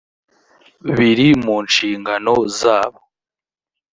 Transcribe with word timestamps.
biri 0.95 1.27
mu 1.43 1.55
nshingano 1.65 2.33
zabo. 2.59 2.99